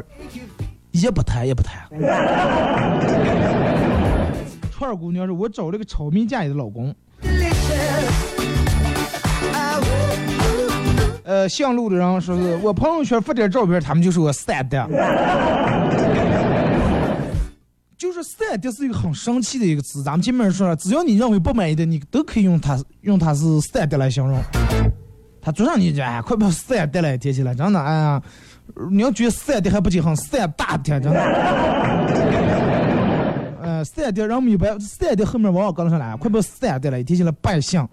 [0.92, 1.82] 也不谈也不谈。
[4.72, 6.94] 串儿姑娘说：“我找了个炒米家里的老公。
[11.26, 14.88] 呃，姓陆的人说是我朋友圈发点照片，他们就说我三代。
[17.98, 24.40] 就是三代是一个很生气的一个词，咱们前面说了，只要你认为不满意的，你都可以用它用它是三代来形容。
[25.42, 28.22] 他昨上你讲哎，快把三代来贴起来，真的哎呀，
[28.92, 31.20] 你要觉得三代还不仅很三大天，真的。
[33.64, 37.90] 呃，三代人们一般三代后面往往跟上来，快把三代来贴起来扮相。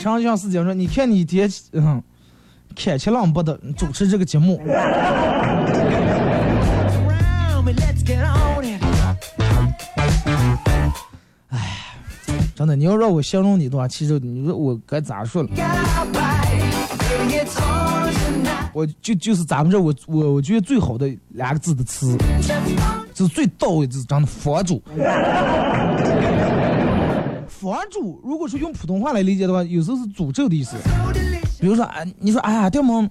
[0.00, 2.02] 常向四姐说：“你看你爹，嗯，
[2.74, 4.58] 看起浪不得主持这个节目。”
[11.50, 11.58] 哎
[12.54, 15.50] 真的，你要让我形容你的话，其实你说我该咋说了？
[18.72, 22.16] 我就就是咱们这我我我觉得最好的两个字的词，
[23.12, 24.82] 就是最到位，就是讲的佛祖。
[27.60, 30.78] 佛主，如果说用普通话来理解的话，有时候是诅咒的意思。
[31.60, 33.06] 比如说，哎，你说，哎呀，对吗？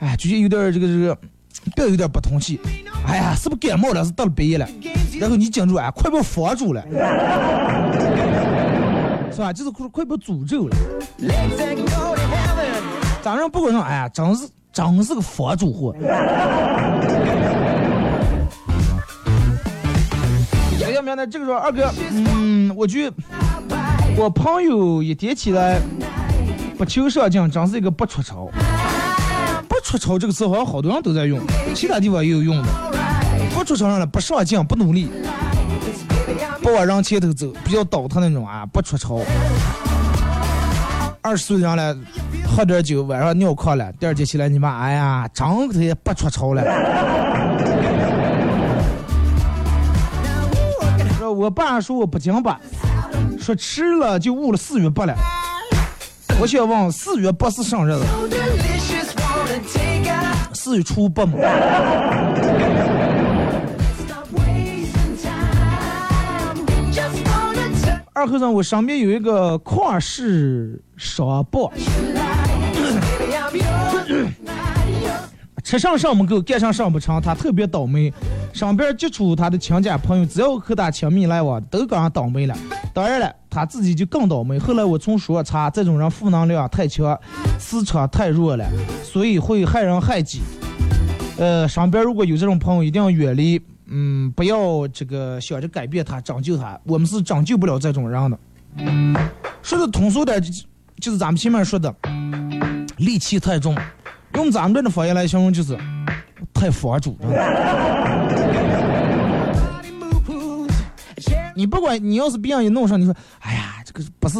[0.00, 1.16] 哎，最近有点儿这个这个，
[1.76, 2.58] 别有点不通气。
[3.06, 4.04] 哎呀，是不是感冒了？
[4.04, 4.68] 是得了鼻炎了？
[5.20, 6.82] 然后你讲住，哎，快被佛住了，
[9.30, 9.52] 是吧？
[9.52, 10.76] 就是快快被诅咒了。
[13.22, 15.94] 咱人不管说，哎呀，真是真是个佛主货。
[20.84, 23.16] 哎呀，明白这个时候，二哥，嗯，我觉得
[24.16, 25.80] 我朋友一提起来
[26.76, 28.50] 不求上进，真是一个不出丑。
[29.68, 31.40] 不出丑这个词好像好多人都在用，
[31.74, 32.68] 其他地方也有用的。
[33.54, 35.10] 不出丑上来，不上进，不努力，
[36.62, 39.24] 不往人前头走，比较倒腾那种啊，不出丑。
[41.20, 41.96] 二十岁人了，
[42.46, 46.62] 喝点酒，晚上尿炕了，第二天起来你妈，哎呀，整天不出丑了。
[51.18, 52.60] 说我爸说我不讲吧，
[53.38, 55.14] 说吃了就误了四月八了。
[56.40, 58.06] 我想问，四月八是生日了？
[60.54, 61.34] 四月初八吗？
[68.14, 72.21] 二和尚，我身边有一个跨市商贩。
[75.72, 78.12] 吃上上不够，干上上不成，他特别倒霉。
[78.52, 82.54] 身边接触他的亲家朋友，只要和他亲密来往，都跟上倒霉了。
[82.92, 84.58] 当然了，他自己就更倒霉。
[84.58, 87.18] 后来我从书上查，这种人负能量太强，
[87.58, 88.68] 磁场太弱了，
[89.02, 90.42] 所以会害人害己。
[91.38, 93.58] 呃，身边如果有这种朋友，一定要远离。
[93.86, 98.38] 嗯，不要这个想着改变他、拯救他，我们是拯救不了这种人的。
[99.62, 100.38] 说的通俗点，
[101.00, 101.90] 就是咱们前面说的，
[102.98, 103.74] 戾气太重。
[104.34, 105.76] 用咱们这的方言来形容，就是
[106.52, 107.16] 太佛主
[111.54, 114.38] 你不管你要是别人一弄上，你说，哎呀，这个不是，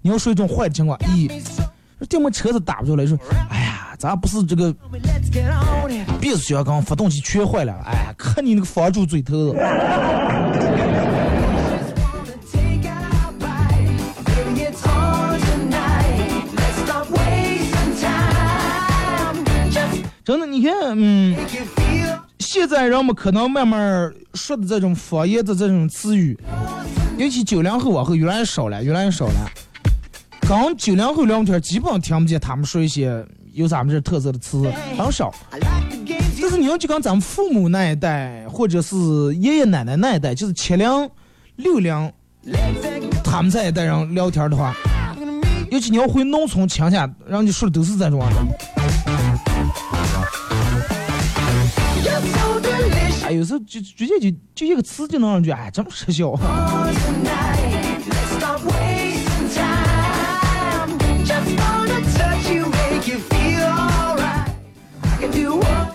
[0.00, 1.30] 你要说一种坏的情况，咦，
[2.00, 3.18] 这电摩车子打不出来，说，
[3.50, 4.74] 哎呀，咱不是这个.
[6.20, 9.52] 变速箱缸发动机缺坏了，哎呀，看你那个佛主嘴头
[20.64, 21.36] 看，嗯，
[22.38, 26.38] 现在人们可能慢慢说的这种方言的这种词语，
[27.18, 29.50] 尤其九零后往后越来越少了，越来越少了。
[30.40, 35.32] 刚九零后聊天，基本上听不见他们说一些有咱们这特色的词，很少。
[36.40, 38.96] 但是你要就跟咱们父母那一代，或者是
[39.36, 40.88] 爷爷奶奶那一代，就是七零、
[41.56, 42.12] 六零，
[43.24, 44.74] 他们这一代人聊天的话，
[45.70, 48.22] 尤其你要回农村乡下，人家说的都是这种。
[53.24, 56.34] 哎，有时候就直接就就一个词就能让人觉得哎这么失效。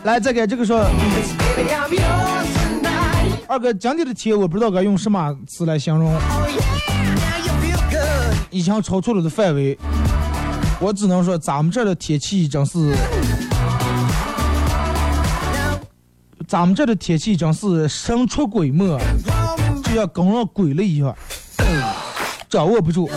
[0.04, 0.80] 来，再给这个说，
[3.48, 6.12] 二哥，今天的天我不知道该用什么词来形容，
[8.50, 9.78] 已经超出了的范围，
[10.80, 12.96] 我只能说咱们这儿的天气真是，
[16.50, 18.98] 咱们这的天气真是神出鬼没，
[19.84, 21.16] 就像跟上鬼了一样，
[22.50, 23.08] 掌握不住。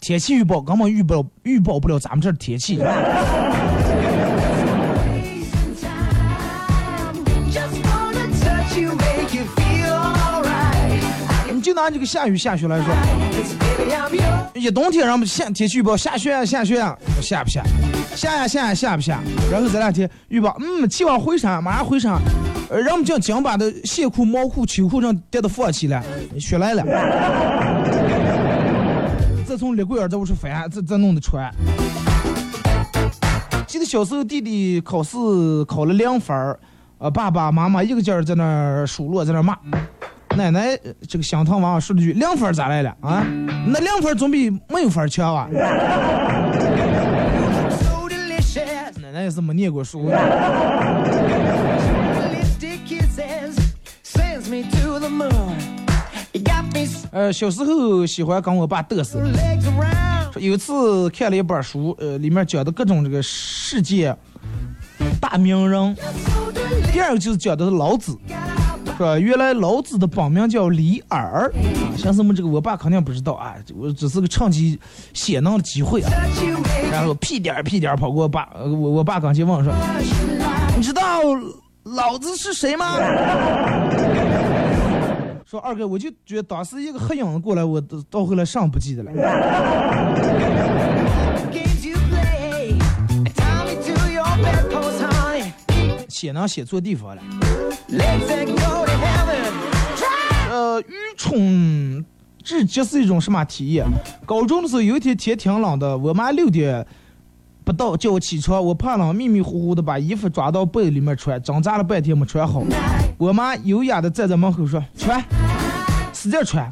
[0.00, 2.80] 天气预报根本预报预报不了咱们这的天气。
[11.52, 12.92] 你就拿这个下雨下雪来说，
[14.54, 17.62] 一冬天让们下天气预报下雪啊下雪啊，下不下？
[18.18, 19.20] 下呀下呀下不下？
[19.48, 22.18] 然后这两天预报，嗯，气往回升，马上回升，
[22.68, 26.02] 呃，让我们将将把的线裤、毛裤、秋裤上叠的放起来，
[26.36, 26.82] 雪来了。
[29.46, 31.48] 再从立柜儿再往出翻，再再弄的穿。
[33.68, 35.16] 记得小时候弟弟考试
[35.66, 36.58] 考了两分儿，
[36.98, 39.56] 呃，爸爸妈妈一个劲儿在那儿数落，在那儿骂。
[40.36, 40.76] 奶奶
[41.08, 43.24] 这个心疼娃说了句：“两分咋来了啊？
[43.66, 45.48] 那两分总比没有分强啊！”
[49.28, 50.10] 也是没念过书。
[57.10, 59.20] 呃，小时候喜欢跟我爸嘚瑟。
[60.36, 64.16] 有一次看了一本书，呃，里面讲的各种这个世界
[65.20, 65.94] 大名人。
[66.90, 68.16] 第二个就是讲的是老子。
[68.98, 69.18] 说？
[69.18, 71.50] 原来老子的本名叫李耳，
[71.96, 74.78] 像什么这个我爸肯定不知道啊，我只是个趁机
[75.14, 76.10] 显能的机会啊。
[76.90, 79.72] 然后屁颠儿屁颠儿跑过我爸，我我爸刚去问说
[80.76, 81.02] ：“你知道
[81.84, 82.96] 老子是谁吗？”
[85.46, 87.80] 说二哥，我就觉得当时一个黑影子过来，我
[88.10, 89.12] 到后来上不记得了。
[96.18, 97.22] 写能写错地方了。
[100.50, 102.04] 呃，愚蠢
[102.42, 103.86] 至极是一种什么体验？
[104.26, 106.84] 高中的时候有一天天挺冷的，我妈六点
[107.62, 112.64] 不到叫我起床，我怕冷，迷迷糊糊的把衣服抓到被里面穿，挣扎了半天没穿好。
[113.16, 115.24] 我妈优雅的站在门口说：“穿，
[116.12, 116.68] 使劲穿。”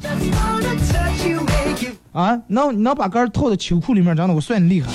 [2.11, 4.91] 啊，能能把杆套在秋裤里面，真的我算你厉害。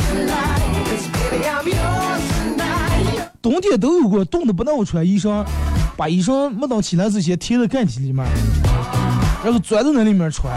[3.42, 5.44] 冬天都有过，冻的不能穿衣裳，
[5.96, 8.24] 把衣裳没等起来之前贴在盖体里面，
[9.44, 10.54] 然后钻在那里面穿，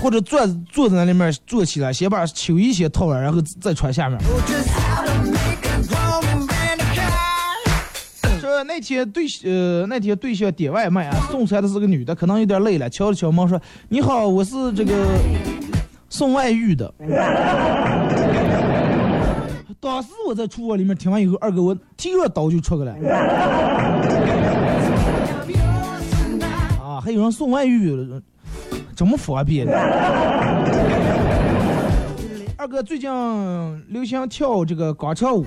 [0.00, 4.18] 或者坐坐在那里面坐起来，先把秋衣先套上，然后再穿下面。
[8.40, 13.60] 说那天对呃那天对象点外卖啊，送餐的是个女的，可能有点累了，敲了敲门说
[13.90, 14.94] ：“你好，我是这个
[16.08, 16.90] 送外遇的。”
[19.82, 22.92] 当时我在厨房里面听完以后，二哥我提着刀就出去了。
[26.80, 28.22] 啊，还有人送外遇了，
[28.94, 29.66] 这么方便
[32.56, 33.10] 二哥最近
[33.88, 35.44] 流行跳这个广场舞，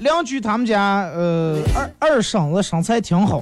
[0.00, 3.40] 邻居他们家呃二二婶子身材挺好。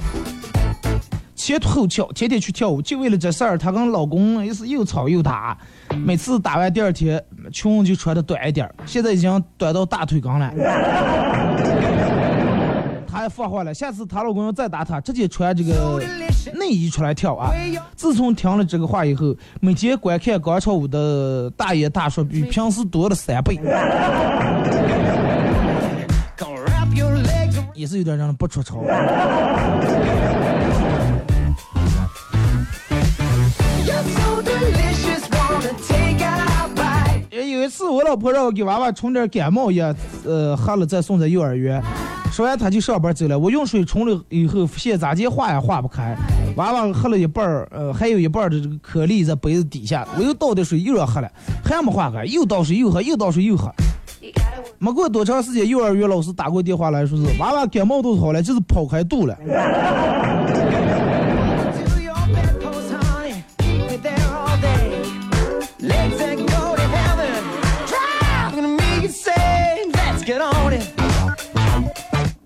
[1.46, 5.56] 前凸后翘，天天去跳舞，就为了这事儿，她跟老公也是又吵又打。
[6.04, 7.22] 每次打完第二天，
[7.52, 10.52] 裙就穿的短一点现在已经短到大腿根了。
[13.06, 16.02] 她还发话了，下次她老公要再打她，直接穿这个
[16.52, 17.52] 内衣出来跳啊！
[17.94, 23.56] 自从听了这个话以后，每天观看广场舞的大爷大叔比平时多了三倍，
[27.72, 28.84] 也是有点让人不出丑。
[37.66, 39.92] 一次，我老婆让我给娃娃冲点感冒药，
[40.24, 41.82] 呃，喝了再送在幼儿园。
[42.30, 43.36] 说完，她就上班走了。
[43.36, 46.16] 我用水冲了以后，现咋接化也化不开。
[46.56, 51.28] 娃娃喝了一半儿，呃，还有一半儿的这个颗粒在杯子底下，我又倒的水又让喝了，
[51.64, 53.68] 还没化开，又倒水又喝，又倒水又喝。
[54.78, 59.36] 没过多长时间，幼儿园老师打过电话来说是娃娃感冒都好了，就是跑开肚了。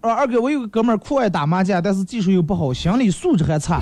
[0.00, 3.80] 啊，二哥，我有个哥们儿酷爱打麻将，但是技术又不好，心理素质还差。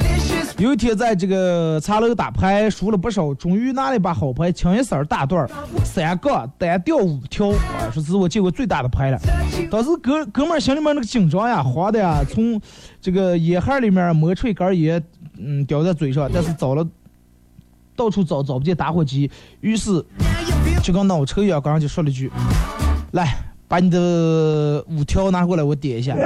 [0.58, 5.50] 有一天在这个茶楼打牌，输了不少，终于拿了一把好牌，清一色大段儿，
[5.84, 9.18] 三杠单吊五条，啊，说是我见过最大的牌了。
[9.70, 12.60] 当时哥哥们儿心里面那个紧张呀，慌的呀，从
[13.00, 15.00] 这个烟盒里面摸出一根烟，
[15.36, 16.84] 嗯，叼在嘴上，但是找了
[17.94, 20.04] 到处找找不见打火机，于是
[20.82, 22.28] 就跟脑抽一样，刚刚就说了一句
[23.12, 23.36] ：“来，
[23.68, 26.16] 把你的五条拿过来，我点一下。”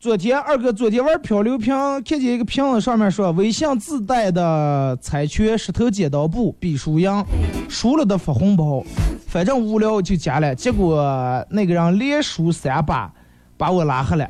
[0.00, 7.22] 昨天二哥昨天玩漂流瓶，看见一个瓶子上面说微信自带的猜拳石头剪刀布比输赢，
[7.68, 8.82] 输了的发红包，
[9.26, 11.04] 反正无聊就加了，结果
[11.50, 13.12] 那个人连输三把，
[13.58, 14.26] 把我拉黑了，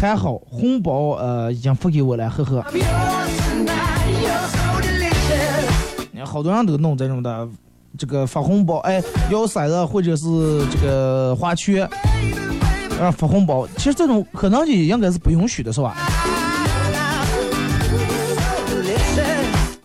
[0.00, 2.64] 还好红包呃已经付给我了，呵呵。
[6.24, 7.48] 好多人都弄这种的，
[7.98, 10.24] 这个发红包，哎，摇骰子或者是
[10.70, 11.88] 这个花圈，
[13.00, 15.96] 啊发红包，其实这种可能性应该是不允许的，是吧？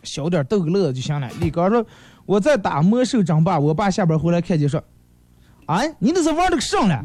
[0.04, 1.30] 小点逗个乐就行了。
[1.40, 1.86] 李刚说
[2.28, 4.84] ：“我在打魔兽争霸，我爸下班回来看见说，
[5.68, 7.02] 哎，你那是玩的个上了，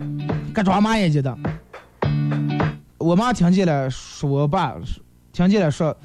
[0.52, 1.38] 干抓嘛眼睛的？”
[2.98, 4.74] 我妈听见了，说我爸
[5.32, 5.96] 听见了说：“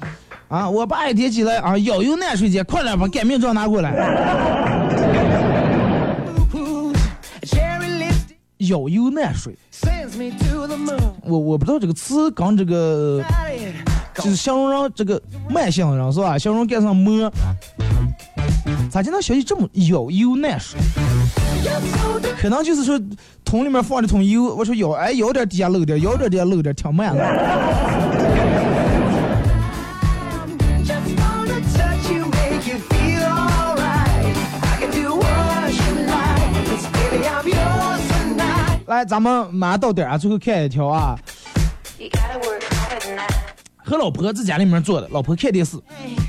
[0.52, 3.90] 啊，我爸一提起来啊，要有奶水间，快点把擀面杖拿过来。
[8.58, 9.56] 要有奶水，
[11.22, 13.24] 我我不知道这个词跟这个
[14.16, 16.36] 就是形容人这个慢性人是吧？
[16.36, 17.32] 形容盖上摸，
[18.90, 20.78] 咋就能学习这么要有奶水？
[22.38, 23.00] 可能就是说
[23.42, 28.31] 桶里面放着桶油，我说要哎有点底下漏点，有点底下漏点，挺慢的。
[38.92, 41.16] 来，咱们马上到点儿啊，最后看一条啊.
[43.84, 45.76] 和老婆在家里面坐的，老婆看电视，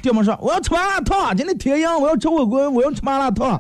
[0.02, 3.60] 电门说我要吃麻辣烫，今天天阳，我要吃火锅，我要吃麻辣烫。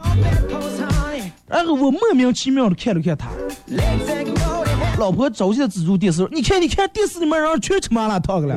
[1.47, 3.29] 然后我莫名其妙的看了看他.
[4.97, 8.55] 老婆着急的指住电视，你看你看电视里面人全吃麻辣烫了。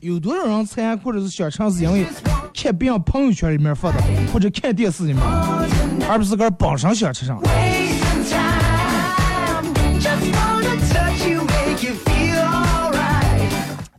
[0.00, 2.06] 有多少人馋或者是想尝，是因为
[2.54, 3.98] 看别人朋友圈里面发的，
[4.32, 5.22] 或者看电视里面，
[6.08, 7.40] 而不是个本身想吃上。
[10.00, 10.54] 小车上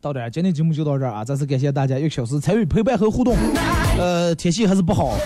[0.02, 1.26] 到这儿，今天节目就到这儿啊！
[1.26, 3.36] 再次感谢大家一个小时参与陪伴和互动。
[3.98, 5.18] 呃，天气还是不好，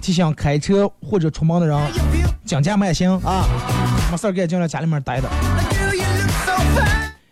[0.00, 1.78] 提醒开车或者出门的人
[2.46, 3.44] 讲价慢行啊，
[4.10, 5.28] 没事儿干，尽量家里面待着。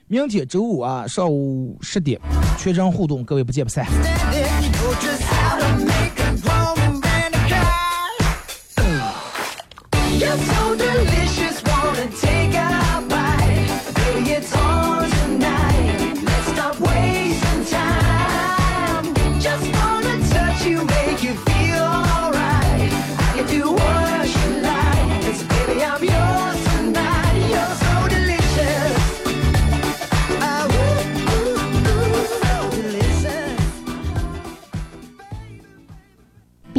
[0.09, 2.21] 明天周五啊，上午十点，
[2.59, 3.87] 全程互动，各位不见不散。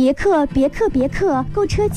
[0.04, 1.88] 别克别克别克购车。